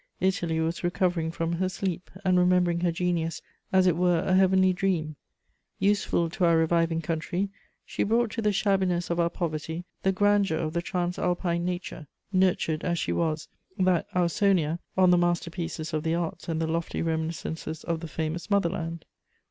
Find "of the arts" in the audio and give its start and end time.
15.93-16.49